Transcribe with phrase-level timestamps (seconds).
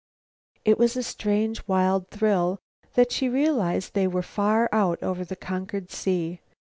[0.65, 2.57] It was with a strange, wild thrill
[2.95, 6.39] that she realized they were far out over the conquered sea.